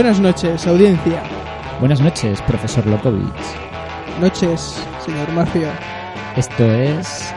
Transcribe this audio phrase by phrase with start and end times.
[0.00, 1.22] Buenas noches, audiencia.
[1.78, 3.34] Buenas noches, profesor Lokovic.
[4.18, 5.68] Noches, señor Mafio.
[6.38, 7.34] Esto es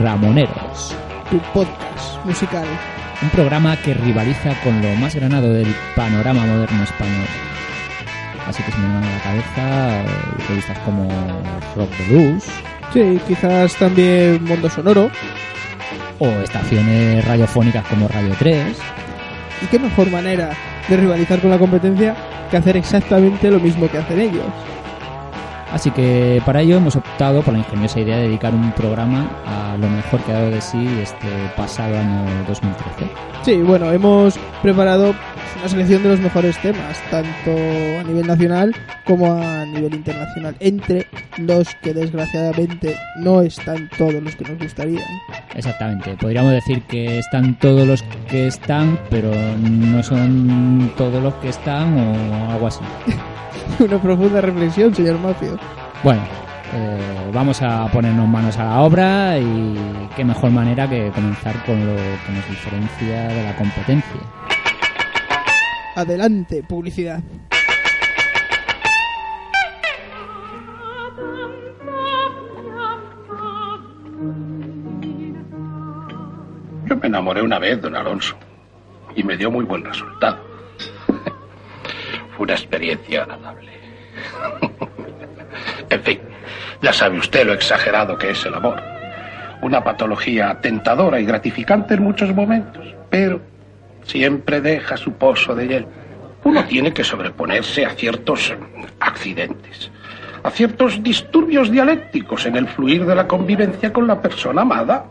[0.00, 0.94] Ramoneros,
[1.28, 2.68] tu podcast musical.
[3.20, 7.26] un programa que rivaliza con lo más granado del panorama moderno español.
[8.46, 10.04] Así que se me van a la cabeza eh,
[10.48, 11.08] revistas como
[11.74, 12.44] Rock the Blues
[12.92, 15.10] Sí, quizás también Mundo Sonoro.
[16.20, 18.78] o estaciones radiofónicas como Radio 3.
[19.62, 20.50] ¿Y qué mejor manera
[20.88, 22.14] de rivalizar con la competencia
[22.50, 24.46] que hacer exactamente lo mismo que hacen ellos?
[25.72, 29.76] Así que para ello hemos optado por la ingeniosa idea de dedicar un programa a
[29.76, 33.06] lo mejor que ha dado de sí este pasado año 2013.
[33.42, 35.14] Sí, bueno, hemos preparado
[35.58, 41.06] una selección de los mejores temas, tanto a nivel nacional como a nivel internacional, entre
[41.38, 45.04] los que desgraciadamente no están todos los que nos gustarían.
[45.54, 51.48] Exactamente, podríamos decir que están todos los que están, pero no son todos los que
[51.48, 52.84] están o algo así.
[53.80, 55.58] Una profunda reflexión, señor Mafio.
[56.02, 56.22] Bueno,
[56.74, 59.76] eh, vamos a ponernos manos a la obra y
[60.16, 64.20] qué mejor manera que comenzar con lo que nos diferencia de la competencia.
[65.98, 67.20] Adelante, publicidad.
[76.84, 78.36] Yo me enamoré una vez, don Alonso,
[79.16, 80.38] y me dio muy buen resultado.
[82.36, 83.72] Fue una experiencia agradable.
[85.90, 86.20] En fin,
[86.80, 88.80] ya sabe usted lo exagerado que es el amor.
[89.62, 93.40] Una patología tentadora y gratificante en muchos momentos, pero
[94.08, 95.88] siempre deja su pozo de hielo.
[96.44, 98.54] Uno tiene que sobreponerse a ciertos
[99.00, 99.90] accidentes,
[100.42, 105.04] a ciertos disturbios dialécticos en el fluir de la convivencia con la persona amada.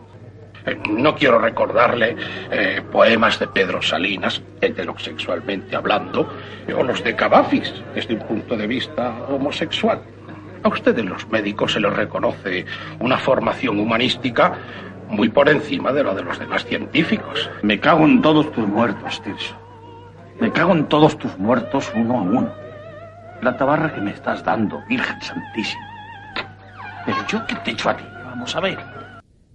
[0.66, 2.16] Eh, No quiero recordarle
[2.50, 6.28] eh, poemas de Pedro Salinas, heterosexualmente hablando,
[6.75, 10.02] o los de Cavafis, desde un punto de vista homosexual.
[10.63, 12.66] A ustedes los médicos se les reconoce
[13.00, 14.57] una formación humanística
[15.09, 17.50] muy por encima de la de los demás científicos.
[17.62, 19.56] Me cago en todos tus muertos, Tirso.
[20.40, 22.50] Me cago en todos tus muertos uno a uno.
[23.41, 25.88] La tabarra que me estás dando, Virgen Santísima.
[27.06, 28.03] Pero yo qué te he hecho a ti.
[28.25, 28.78] Vamos a ver.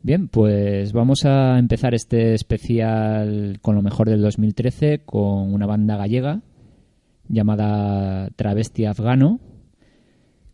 [0.02, 5.96] Bien, pues vamos a empezar este especial con lo mejor del 2013 con una banda
[5.96, 6.40] gallega
[7.28, 9.38] llamada Travesti Afgano,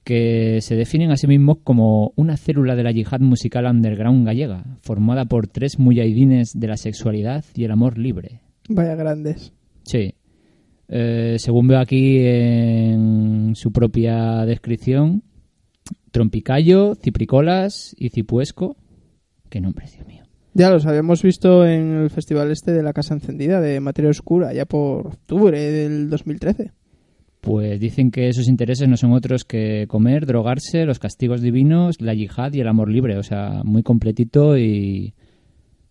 [0.09, 4.65] que se definen a sí mismos como una célula de la yihad musical underground gallega,
[4.81, 8.41] formada por tres mujahidines de la sexualidad y el amor libre.
[8.71, 9.53] Vaya grandes.
[9.83, 10.15] Sí.
[10.89, 15.25] Eh, según veo aquí en su propia descripción,
[16.11, 18.79] Trompicayo, Cipricolas y Cipuesco.
[19.51, 20.25] Qué nombre, Dios mío.
[20.55, 24.55] Ya los habíamos visto en el festival este de la Casa Encendida de Materia Oscura,
[24.55, 26.73] ya por octubre del 2013.
[27.49, 32.15] Pues dicen que esos intereses no son otros que comer, drogarse, los castigos divinos, la
[32.15, 33.17] yihad y el amor libre.
[33.17, 35.15] O sea, muy completito y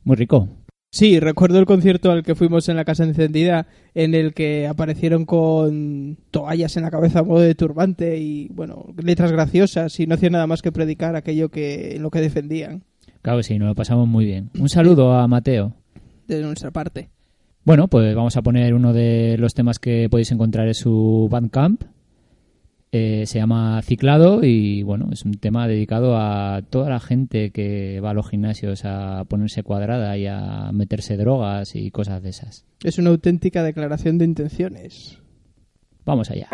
[0.03, 0.47] muy rico.
[0.91, 5.25] Sí, recuerdo el concierto al que fuimos en la Casa Encendida, en el que aparecieron
[5.25, 10.16] con toallas en la cabeza a modo de turbante y, bueno, letras graciosas y no
[10.16, 12.84] hacían nada más que predicar aquello que en lo que defendían,
[13.22, 14.51] Claro que sí, nos lo pasamos muy bien.
[14.57, 15.74] Un saludo a Mateo.
[16.28, 17.09] de nuestra parte.
[17.67, 21.83] Bueno, pues vamos a poner uno de los temas que podéis encontrar en su Bandcamp.
[22.94, 28.00] Eh, se llama Ciclado y bueno, es un tema dedicado a toda la gente que
[28.00, 32.65] va a los gimnasios a ponerse cuadrada y a meterse drogas y cosas de esas.
[32.86, 35.19] Es una auténtica declaración de intenciones.
[36.06, 36.47] Vamos allá.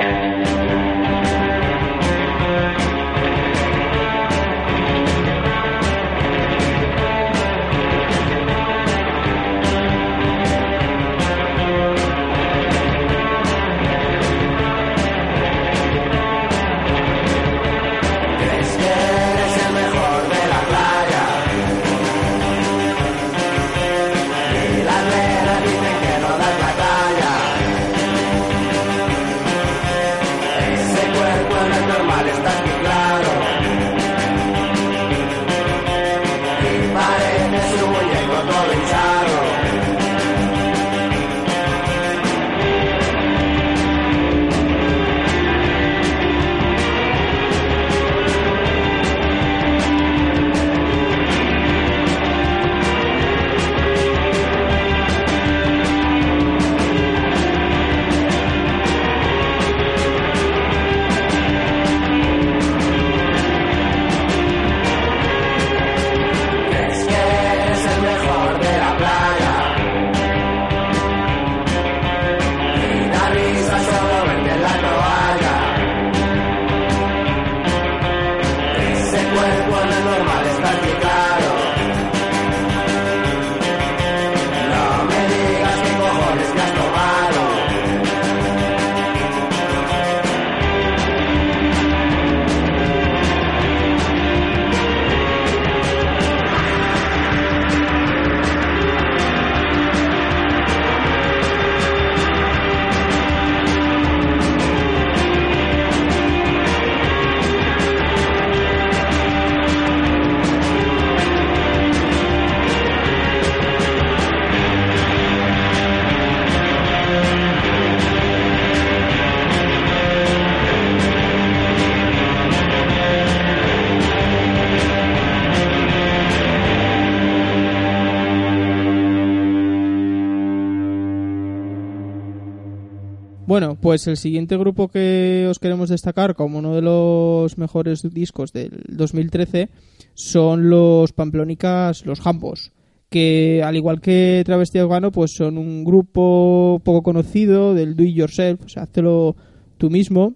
[133.83, 138.81] Pues el siguiente grupo que os queremos destacar como uno de los mejores discos del
[138.87, 139.67] 2013
[140.13, 142.71] son los Pamplónicas, los Jambos,
[143.09, 148.15] que al igual que Travesti Afgano, pues son un grupo poco conocido del do it
[148.15, 149.35] yourself, o sea, hazlo
[149.77, 150.35] tú mismo,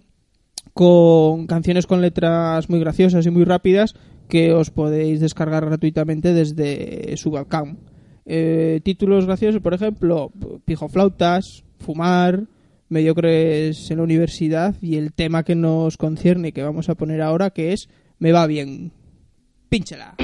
[0.73, 3.95] con canciones con letras muy graciosas y muy rápidas
[4.27, 7.77] que os podéis descargar gratuitamente desde su webcam.
[8.25, 10.33] Eh, títulos graciosos, por ejemplo,
[10.65, 12.43] Pijo Flautas, Fumar,
[12.89, 17.49] Mediocres en la Universidad y el tema que nos concierne que vamos a poner ahora
[17.49, 17.89] que es
[18.19, 18.91] Me va bien.
[19.69, 20.15] Pínchela.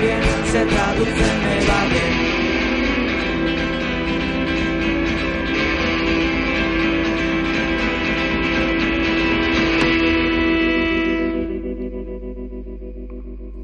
[0.00, 2.28] Bien, se traduce, me va bien.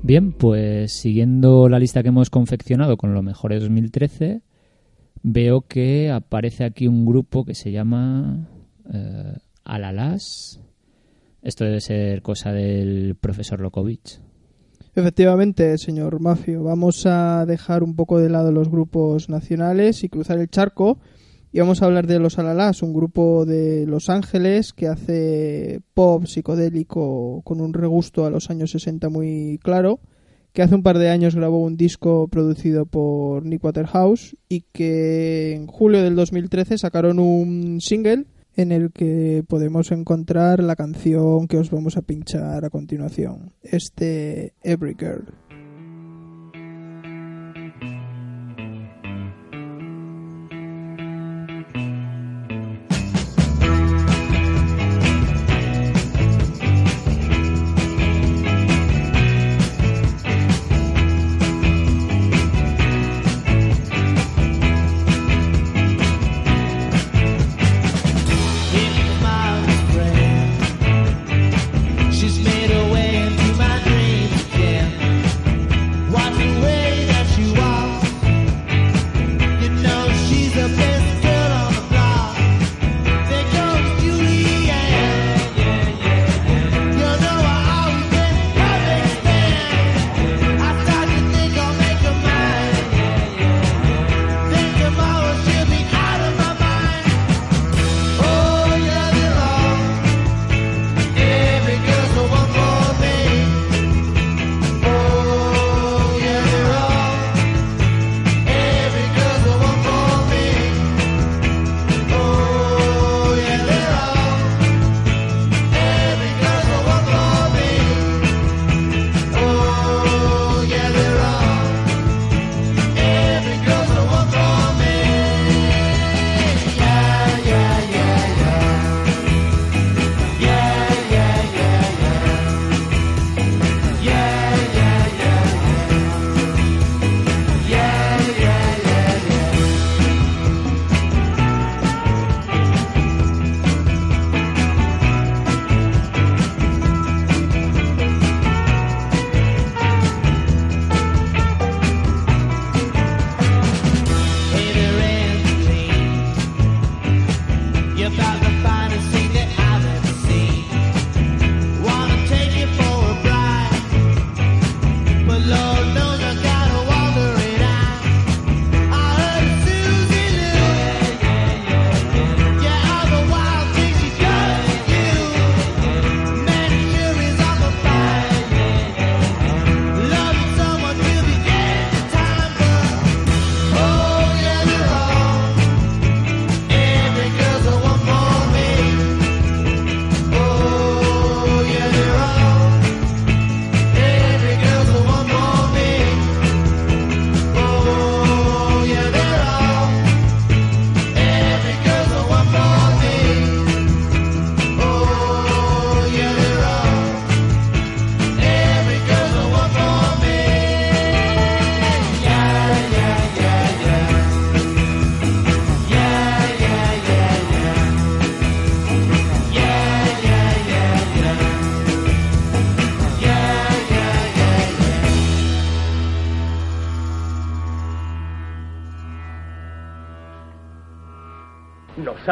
[0.02, 4.42] Bien, pues siguiendo la lista que hemos confeccionado con lo mejor de 2013,
[5.22, 8.48] veo que aparece aquí un grupo que se llama
[8.92, 9.34] eh,
[9.64, 10.60] Alalas.
[11.40, 14.20] Esto debe ser cosa del profesor Lokovic.
[14.96, 20.38] Efectivamente, señor Mafio, vamos a dejar un poco de lado los grupos nacionales y cruzar
[20.38, 21.00] el charco
[21.50, 26.26] y vamos a hablar de Los Alalás, un grupo de Los Ángeles que hace pop
[26.26, 29.98] psicodélico con un regusto a los años 60 muy claro,
[30.52, 35.54] que hace un par de años grabó un disco producido por Nick Waterhouse y que
[35.54, 41.58] en julio del 2013 sacaron un single en el que podemos encontrar la canción que
[41.58, 45.43] os vamos a pinchar a continuación, este Every Girl.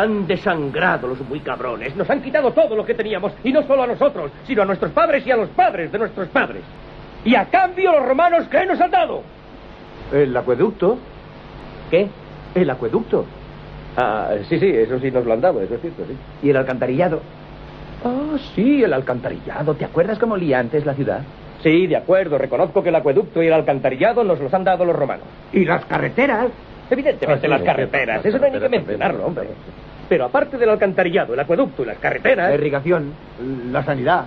[0.03, 1.97] Han desangrado los muy cabrones.
[1.97, 3.33] Nos han quitado todo lo que teníamos.
[3.45, 6.29] Y no solo a nosotros, sino a nuestros padres y a los padres de nuestros
[6.29, 6.63] padres.
[7.25, 9.23] Y a cambio los romanos, ¿qué nos han dado?
[10.13, 10.99] ¿El acueducto?
[11.91, 12.09] ¿Qué?
[12.55, 13.25] ¿El acueducto?
[13.97, 16.17] Ah, sí, sí, eso sí nos lo han dado, eso es cierto, sí.
[16.43, 17.21] ¿Y el alcantarillado?
[18.05, 19.75] Ah, sí, el alcantarillado.
[19.75, 21.21] ¿Te acuerdas cómo olía antes la ciudad?
[21.63, 22.39] Sí, de acuerdo.
[22.39, 25.27] Reconozco que el acueducto y el alcantarillado nos los han dado los romanos.
[25.53, 26.49] ¿Y las carreteras?
[26.91, 28.25] Evidentemente, Ah, sí, las carreteras.
[28.25, 29.49] Eso no hay ni que carreteras mencionarlo, hombre.
[30.13, 32.51] Pero aparte del alcantarillado, el acueducto las carreteras...
[32.51, 33.15] La irrigación,
[33.73, 34.27] la sanidad,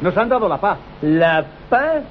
[0.00, 0.78] Nos han dado la paz.
[1.02, 2.04] La paz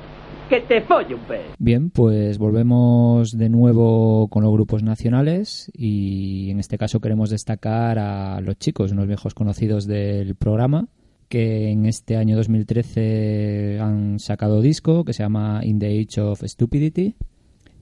[0.49, 1.41] que te folle un pez.
[1.57, 7.97] Bien, pues volvemos de nuevo con los grupos nacionales y en este caso queremos destacar
[7.97, 10.87] a los chicos, unos viejos conocidos del programa,
[11.29, 16.43] que en este año 2013 han sacado disco que se llama In the Age of
[16.43, 17.15] Stupidity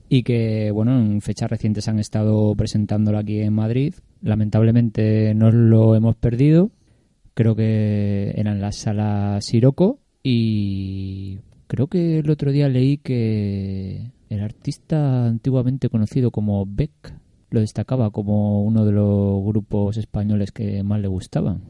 [0.08, 3.94] y que, bueno, en fechas recientes han estado presentándolo aquí en Madrid.
[4.22, 6.70] Lamentablemente nos lo hemos perdido.
[7.36, 14.10] Creo que era en la sala Siroco y creo que el otro día leí que
[14.30, 17.12] el artista antiguamente conocido como Beck
[17.50, 21.60] lo destacaba como uno de los grupos españoles que más le gustaban.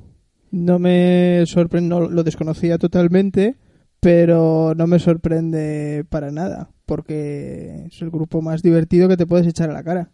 [0.53, 3.57] No me sorprende, no, lo desconocía totalmente,
[3.99, 9.49] pero no me sorprende para nada, porque es el grupo más divertido que te puedes
[9.49, 10.13] echar a la cara.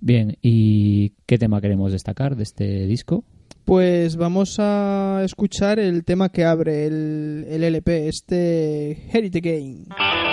[0.00, 3.22] Bien, ¿y qué tema queremos destacar de este disco?
[3.70, 10.29] Pues vamos a escuchar el tema que abre el, el LP, este Heritage Game.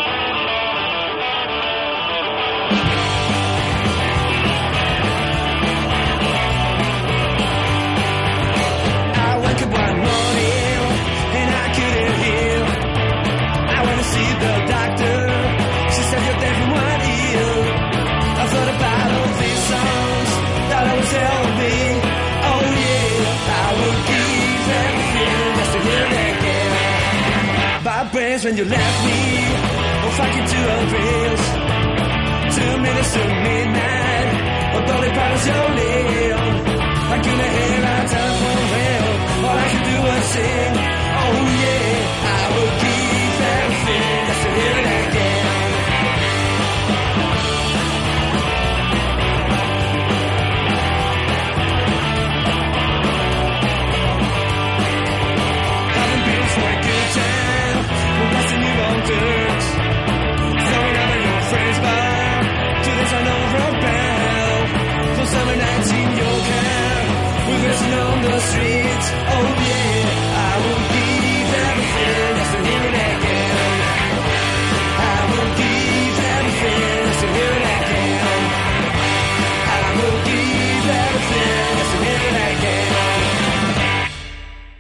[28.48, 29.20] When you left me.
[30.06, 31.44] Oh, fuck you to a rails.
[32.56, 34.30] Two minutes to midnight.
[34.76, 36.40] Oh, dolly promise your live.
[37.14, 39.04] I couldn't hear our telephone ring.
[39.48, 40.74] All I could do was sing.
[41.24, 42.37] Oh yeah, I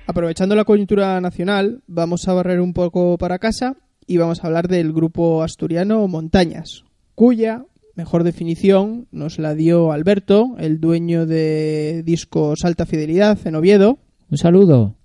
[0.09, 3.75] Aprovechando la coyuntura nacional, vamos a barrer un poco para casa
[4.07, 7.65] y vamos a hablar del grupo asturiano Montañas, cuya
[7.98, 13.98] mejor definición nos la dio Alberto, el dueño de discos Alta Fidelidad en Oviedo,
[14.30, 14.96] Un saludo.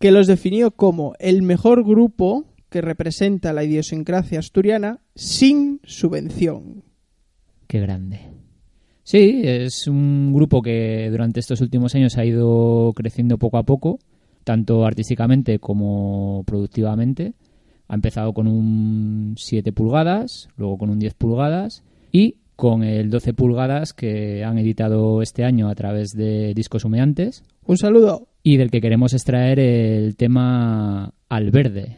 [0.00, 6.82] que los definió como el mejor grupo que representa la idiosincrasia asturiana sin subvención.
[7.68, 8.20] Qué grande.
[9.04, 14.00] Sí, es un grupo que durante estos últimos años ha ido creciendo poco a poco,
[14.42, 17.34] tanto artísticamente como productivamente.
[17.86, 23.32] Ha empezado con un 7 pulgadas, luego con un 10 pulgadas y con el 12
[23.32, 28.28] pulgadas que han editado este año a través de discos humeantes Un saludo.
[28.42, 31.96] y del que queremos extraer el tema Al Verde.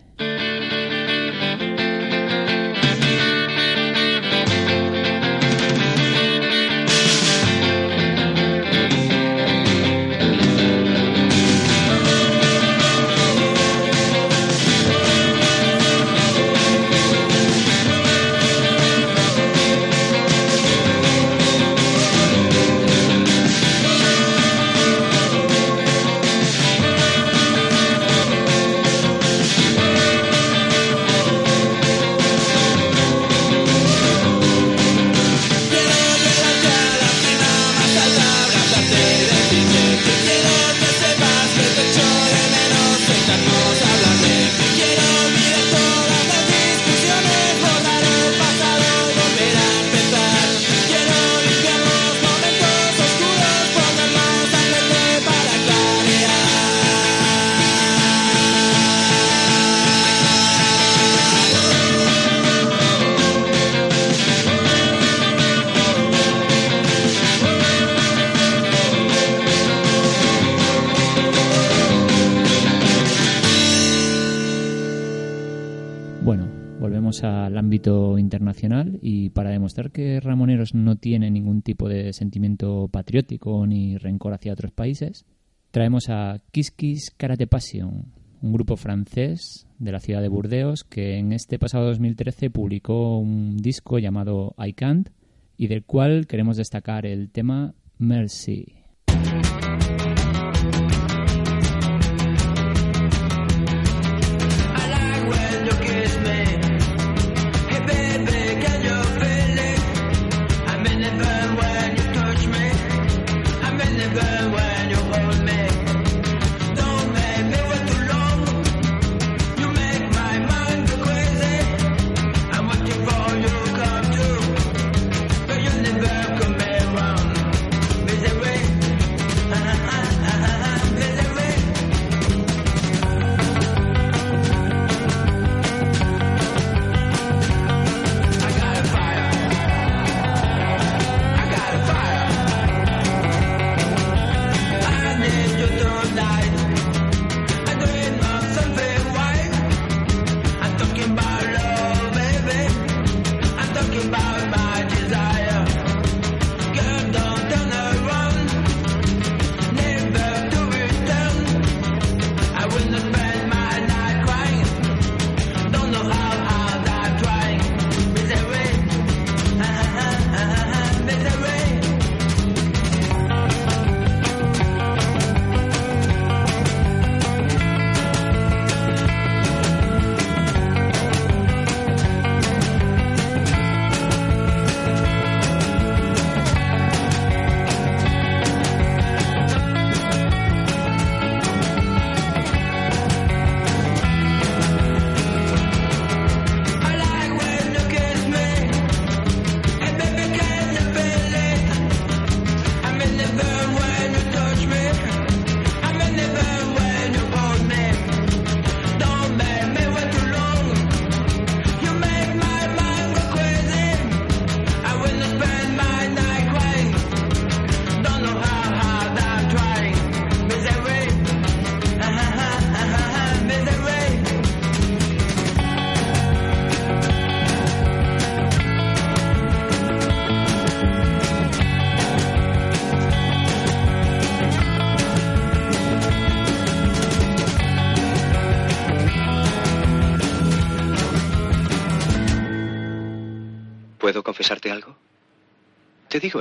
[81.05, 85.27] Tiene ningún tipo de sentimiento patriótico ni rencor hacia otros países,
[85.71, 88.07] traemos a Kiss Kiss Karate Passion,
[88.41, 93.59] un grupo francés de la ciudad de Burdeos que en este pasado 2013 publicó un
[93.59, 95.11] disco llamado I Can't
[95.59, 98.73] y del cual queremos destacar el tema Mercy.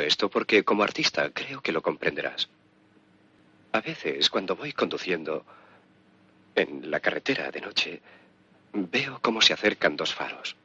[0.01, 2.49] Esto porque como artista creo que lo comprenderás.
[3.71, 5.45] A veces cuando voy conduciendo
[6.55, 8.01] en la carretera de noche,
[8.73, 10.55] veo cómo se acercan dos faros.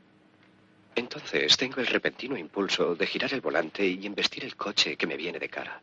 [0.95, 5.17] Entonces tengo el repentino impulso de girar el volante y embestir el coche que me
[5.17, 5.81] viene de cara.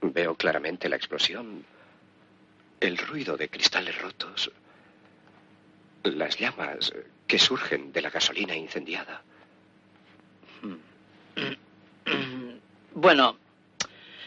[0.00, 1.64] Veo claramente la explosión,
[2.80, 4.50] el ruido de cristales rotos,
[6.04, 6.92] las llamas
[7.26, 9.22] que surgen de la gasolina incendiada.
[12.98, 13.36] Bueno,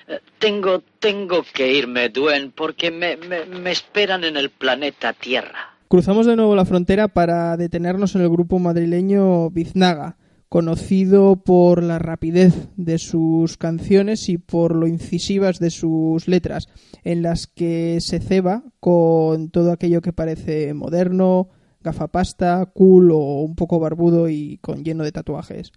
[0.08, 5.76] eh, tengo, tengo que irme, Duen, porque me, me, me esperan en el planeta Tierra.
[5.88, 11.98] Cruzamos de nuevo la frontera para detenernos en el grupo madrileño Biznaga, conocido por la
[11.98, 16.68] rapidez de sus canciones y por lo incisivas de sus letras,
[17.04, 21.50] en las que se ceba con todo aquello que parece moderno,
[21.82, 25.72] gafapasta, cool o un poco barbudo y con lleno de tatuajes.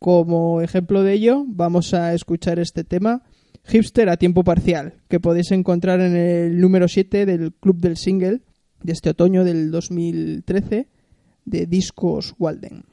[0.00, 3.22] Como ejemplo de ello, vamos a escuchar este tema,
[3.66, 8.40] Hipster a tiempo parcial, que podéis encontrar en el número 7 del Club del Single
[8.82, 10.88] de este otoño del 2013
[11.44, 12.84] de Discos Walden.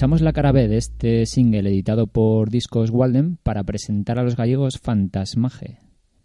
[0.00, 4.34] Aprovechamos la cara B de este single editado por Discos Walden para presentar a los
[4.34, 5.76] gallegos Fantasmaje,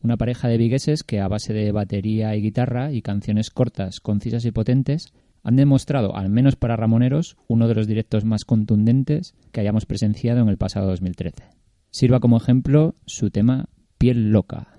[0.02, 4.46] una pareja de vigueses que a base de batería y guitarra y canciones cortas, concisas
[4.46, 5.12] y potentes
[5.44, 10.40] han demostrado, al menos para Ramoneros, uno de los directos más contundentes que hayamos presenciado
[10.40, 11.44] en el pasado 2013.
[11.92, 14.70] Sirva como ejemplo su tema Piel Loca.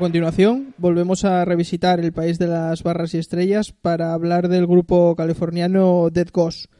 [0.00, 5.14] Continuación, volvemos a revisitar el país de las barras y estrellas para hablar del grupo
[5.14, 6.72] californiano Dead Ghost,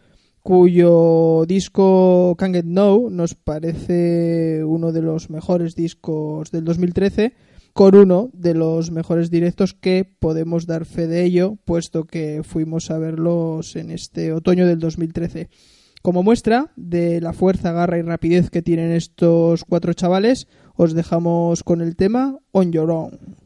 [0.43, 7.35] cuyo disco Can't Get No nos parece uno de los mejores discos del 2013,
[7.75, 12.91] con uno de los mejores directos que podemos dar fe de ello, puesto que fuimos
[12.91, 15.51] a verlos en este otoño del 2013.
[16.03, 20.49] Como muestra de la fuerza, garra y rapidez que tienen estos cuatro chavales,
[20.83, 23.40] os dejamos con el tema On Your Own.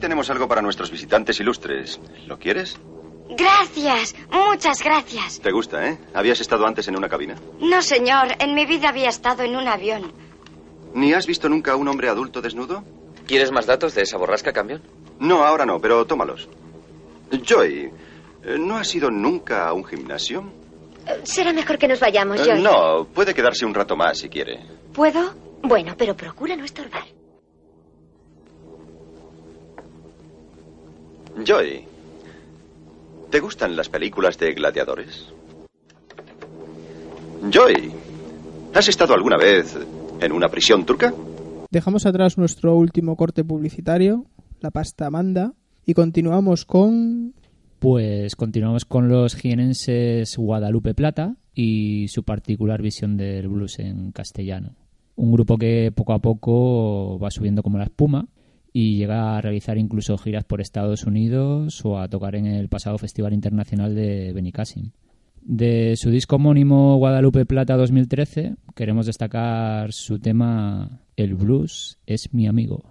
[0.00, 2.00] Aquí tenemos algo para nuestros visitantes ilustres.
[2.26, 2.78] ¿Lo quieres?
[3.36, 5.40] Gracias, muchas gracias.
[5.40, 5.98] ¿Te gusta, eh?
[6.14, 7.36] ¿Habías estado antes en una cabina?
[7.60, 10.10] No, señor, en mi vida había estado en un avión.
[10.94, 12.82] ¿Ni has visto nunca a un hombre adulto desnudo?
[13.26, 14.80] ¿Quieres más datos de esa borrasca, camión?
[15.20, 16.48] No, ahora no, pero tómalos.
[17.30, 17.92] Joy,
[18.42, 20.44] eh, ¿no has ido nunca a un gimnasio?
[21.24, 22.62] Será mejor que nos vayamos, Eh, Joy.
[22.62, 24.60] no, puede quedarse un rato más si quiere.
[24.94, 25.34] ¿Puedo?
[25.62, 27.04] Bueno, pero procura no estorbar.
[31.36, 31.84] Joy,
[33.30, 35.32] ¿te gustan las películas de gladiadores?
[37.50, 37.92] Joy,
[38.74, 39.78] ¿has estado alguna vez
[40.20, 41.14] en una prisión turca?
[41.70, 44.26] Dejamos atrás nuestro último corte publicitario,
[44.60, 45.54] la pasta manda,
[45.86, 47.34] y continuamos con...
[47.78, 54.76] Pues continuamos con los jienenses Guadalupe Plata y su particular visión del blues en castellano.
[55.16, 58.28] Un grupo que poco a poco va subiendo como la espuma
[58.72, 62.98] y llega a realizar incluso giras por Estados Unidos o a tocar en el pasado
[62.98, 64.90] Festival Internacional de Benicassim.
[65.42, 72.46] De su disco homónimo Guadalupe Plata 2013 queremos destacar su tema El blues es mi
[72.46, 72.84] amigo.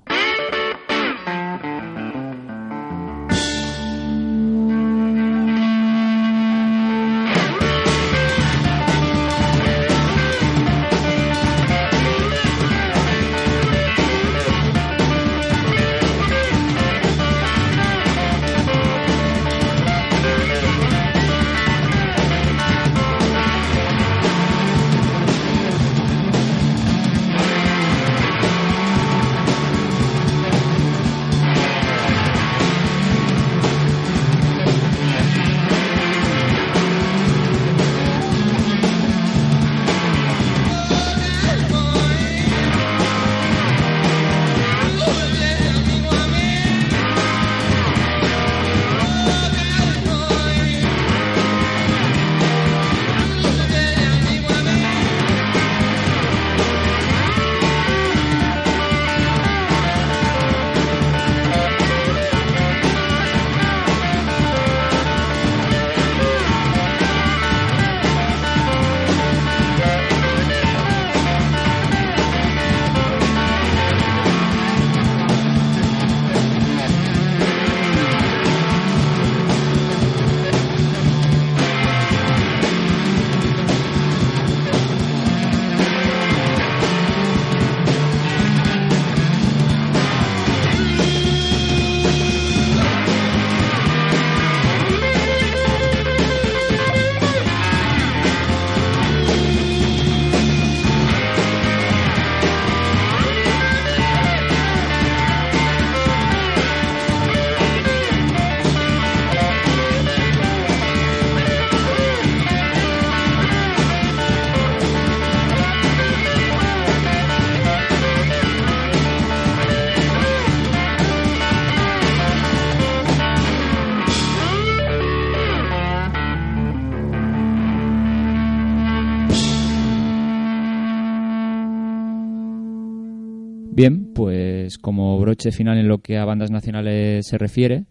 [135.29, 137.85] Broche final en lo que a bandas nacionales se refiere,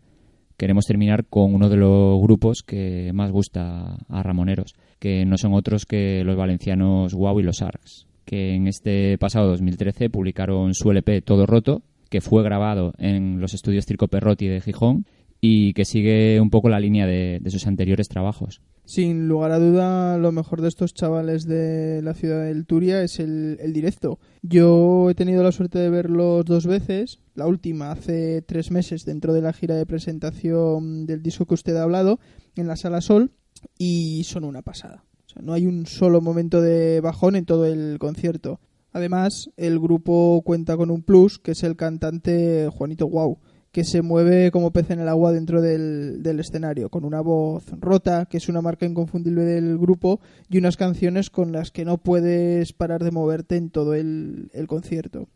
[0.57, 5.55] queremos terminar con uno de los grupos que más gusta a Ramoneros, que no son
[5.55, 10.91] otros que los valencianos Guau y los Arcs, que en este pasado 2013 publicaron su
[10.91, 15.07] LP Todo Roto, que fue grabado en los estudios Circo Perrotti de Gijón
[15.41, 18.63] y que sigue un poco la línea de sus anteriores trabajos.
[18.89, 23.21] Sin lugar a duda, lo mejor de estos chavales de la ciudad del Turia es
[23.21, 24.19] el, directo.
[24.41, 27.21] Yo he tenido la suerte de verlos dos veces.
[27.35, 31.77] La última hace tres meses dentro de la gira de presentación del disco que usted
[31.77, 32.19] ha hablado
[32.57, 33.33] en la Sala Sol
[33.77, 35.05] y son una pasada.
[35.27, 38.59] O sea, no hay un solo momento de bajón en todo el concierto.
[38.93, 43.39] Además, el grupo cuenta con un plus, que es el cantante Juanito Guau,
[43.73, 47.65] que se mueve como pez en el agua dentro del, del, escenario, con una voz
[47.81, 51.99] rota, que es una marca inconfundible del grupo, y unas canciones con las que no
[51.99, 55.29] puedes parar de moverte en todo el, el concierto.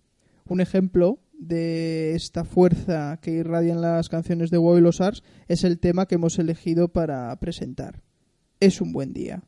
[0.49, 5.65] Un ejemplo de esta fuerza que irradian las canciones de Wow y los Ars es
[5.65, 8.03] el tema que hemos elegido para presentar.
[8.61, 9.43] Es un buen día.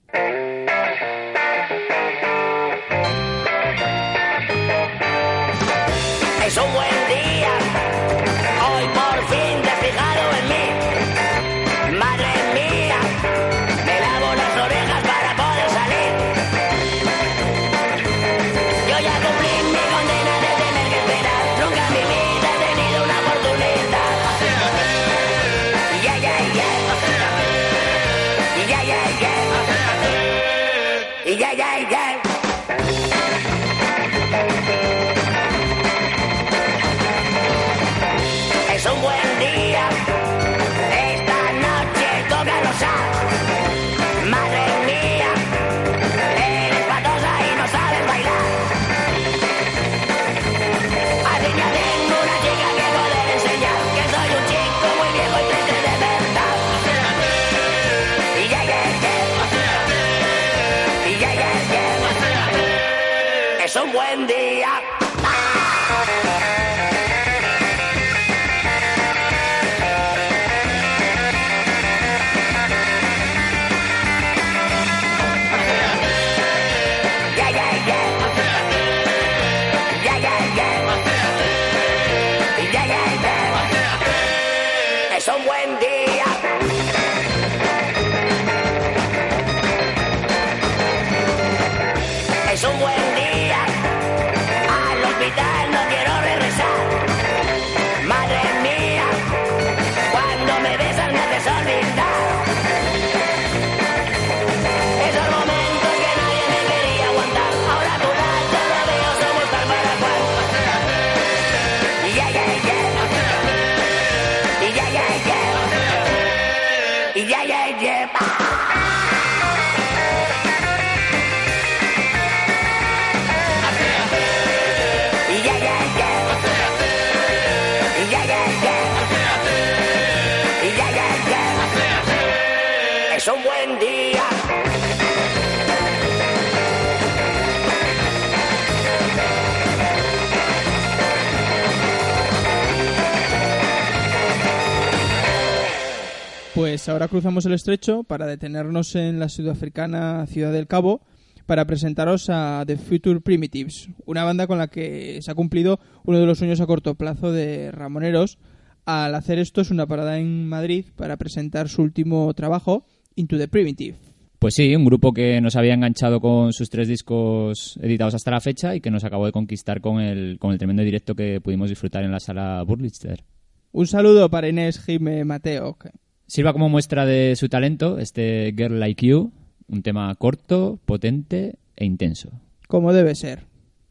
[146.74, 151.02] Pues ahora cruzamos el estrecho para detenernos en la sudafricana Ciudad del Cabo
[151.46, 156.18] para presentaros a The Future Primitives, una banda con la que se ha cumplido uno
[156.18, 158.38] de los sueños a corto plazo de Ramoneros.
[158.86, 163.46] Al hacer esto es una parada en Madrid para presentar su último trabajo, Into the
[163.46, 163.96] Primitive.
[164.40, 168.40] Pues sí, un grupo que nos había enganchado con sus tres discos editados hasta la
[168.40, 171.68] fecha y que nos acabó de conquistar con el, con el tremendo directo que pudimos
[171.68, 173.22] disfrutar en la sala Burlister.
[173.70, 175.78] Un saludo para Inés Jime Mateo.
[176.26, 179.32] Sirva como muestra de su talento este Girl Like You,
[179.68, 182.30] un tema corto, potente e intenso.
[182.66, 183.44] Como debe ser.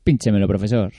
[0.04, 0.92] Pínchemelo, profesor.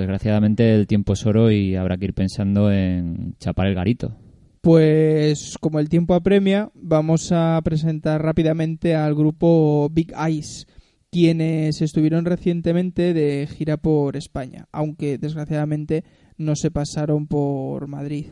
[0.00, 4.16] Desgraciadamente el tiempo es oro y habrá que ir pensando en chapar el garito.
[4.60, 10.66] Pues como el tiempo apremia, vamos a presentar rápidamente al grupo Big Eyes,
[11.10, 16.04] quienes estuvieron recientemente de gira por España, aunque desgraciadamente
[16.36, 18.26] no se pasaron por Madrid.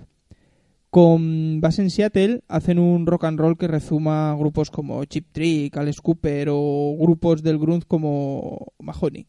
[0.90, 5.76] Con base en Seattle hacen un rock and roll que rezuma grupos como Chip Trick,
[5.76, 9.26] Alice Cooper o grupos del grunge como Mahoney.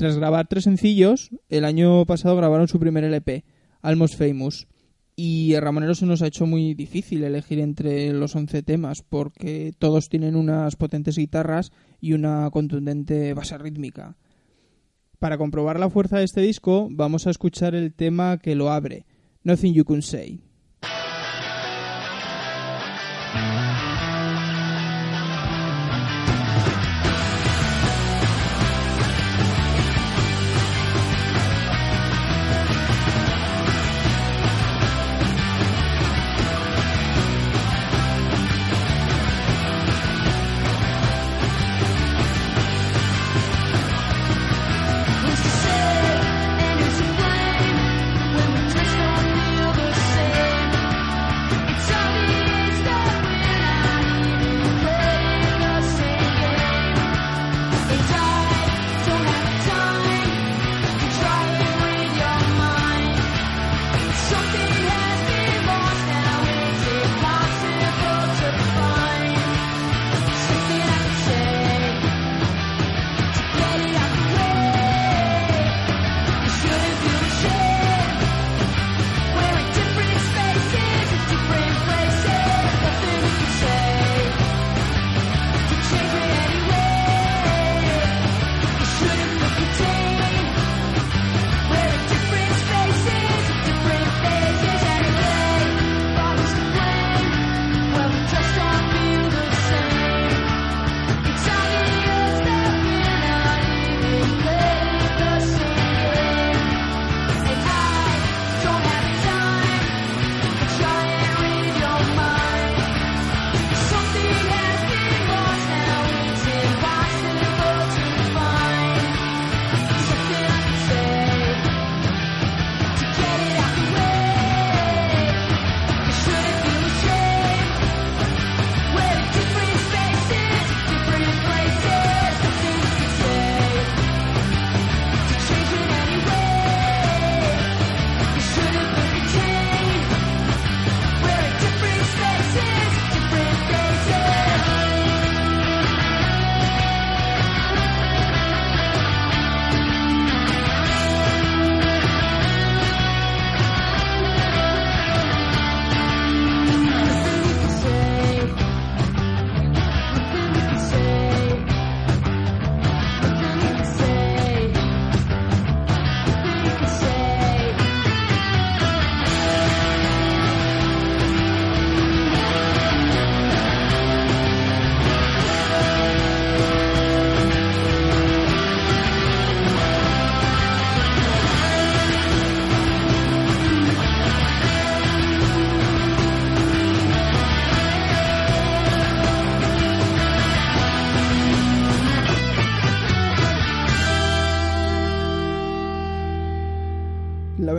[0.00, 3.44] Tras grabar tres sencillos, el año pasado grabaron su primer LP,
[3.82, 4.66] Almost Famous,
[5.14, 9.74] y a Ramonero se nos ha hecho muy difícil elegir entre los 11 temas porque
[9.78, 11.70] todos tienen unas potentes guitarras
[12.00, 14.16] y una contundente base rítmica.
[15.18, 19.04] Para comprobar la fuerza de este disco, vamos a escuchar el tema que lo abre,
[19.44, 20.40] Nothing You Can Say.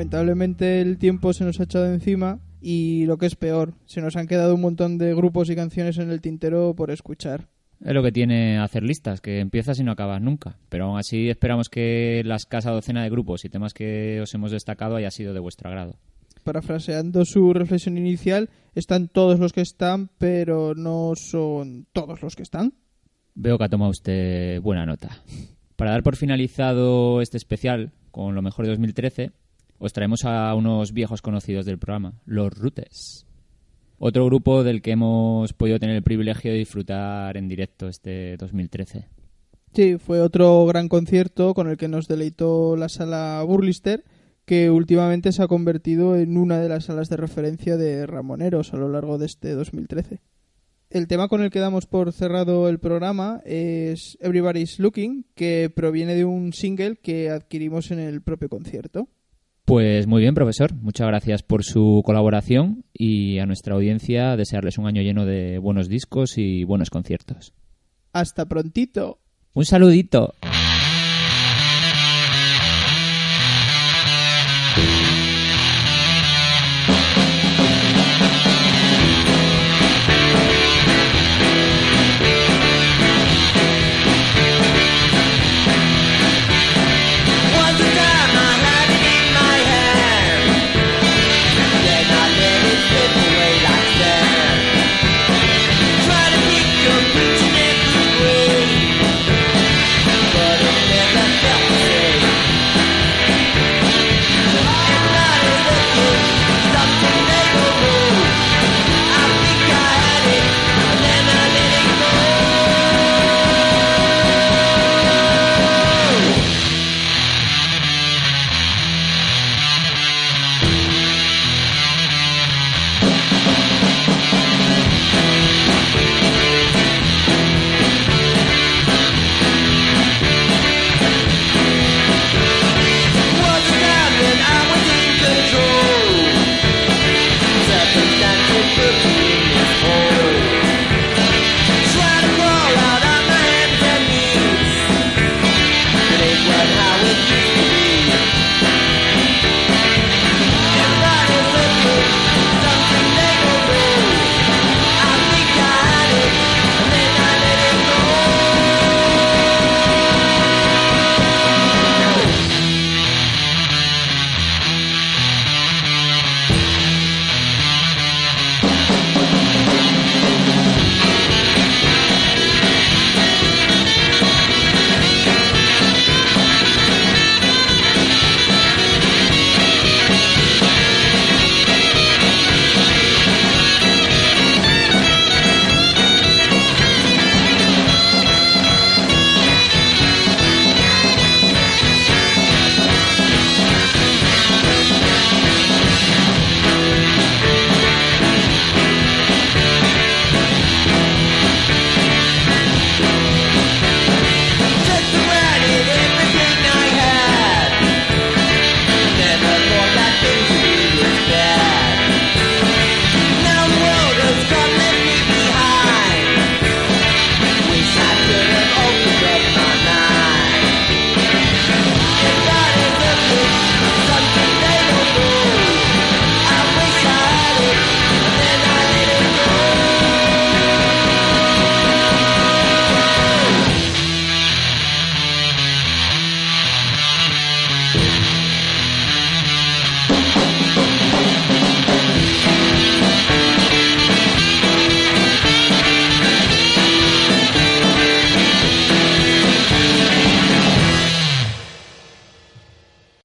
[0.02, 4.16] Lamentablemente el tiempo se nos ha echado encima y lo que es peor, se nos
[4.16, 7.49] han quedado un montón de grupos y canciones en el tintero por escuchar.
[7.86, 10.58] Es lo que tiene hacer listas, que empiezas y no acabas nunca.
[10.70, 14.49] Pero aún así esperamos que la escasa docena de grupos y temas que os hemos
[14.49, 15.99] destacado haya sido de vuestro agrado.
[16.43, 22.41] Parafraseando su reflexión inicial, están todos los que están, pero no son todos los que
[22.41, 22.74] están.
[23.36, 25.22] Veo que ha tomado usted buena nota.
[25.76, 29.32] Para dar por finalizado este especial con lo mejor de 2013,
[29.82, 33.26] os traemos a unos viejos conocidos del programa, los Rutes.
[33.98, 39.08] Otro grupo del que hemos podido tener el privilegio de disfrutar en directo este 2013.
[39.74, 44.04] Sí, fue otro gran concierto con el que nos deleitó la sala Burlister,
[44.46, 48.78] que últimamente se ha convertido en una de las salas de referencia de Ramoneros a
[48.78, 50.22] lo largo de este 2013.
[50.92, 56.14] El tema con el que damos por cerrado el programa es Everybody's Looking, que proviene
[56.14, 59.10] de un single que adquirimos en el propio concierto.
[59.72, 60.74] Pues muy bien, profesor.
[60.74, 65.88] Muchas gracias por su colaboración y a nuestra audiencia desearles un año lleno de buenos
[65.88, 67.53] discos y buenos conciertos.
[68.11, 69.19] Hasta prontito.
[69.53, 70.34] Un saludito.